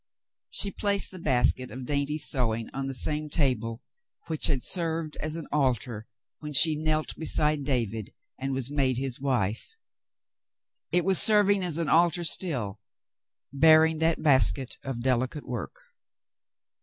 She 0.49 0.71
placed 0.71 1.11
the 1.11 1.19
basket 1.19 1.69
of 1.69 1.85
dainty 1.85 2.17
sewing 2.17 2.71
on 2.73 2.87
the 2.87 2.93
same 2.95 3.29
table 3.29 3.83
which 4.25 4.47
had 4.47 4.63
served 4.63 5.15
as 5.17 5.35
an 5.35 5.45
altar 5.51 6.07
when 6.39 6.53
she 6.53 6.75
knelt 6.75 7.13
beside 7.17 7.65
David 7.65 8.11
and 8.39 8.55
w^as 8.55 8.71
made 8.71 8.97
his 8.97 9.19
wife. 9.21 9.75
It 10.91 11.05
was 11.05 11.21
serving 11.21 11.61
as 11.63 11.77
an 11.77 11.87
altar 11.87 12.23
still, 12.23 12.79
bearing 13.53 13.99
that 13.99 14.23
basket 14.23 14.79
of 14.83 15.03
delicate 15.03 15.47
work. 15.47 15.77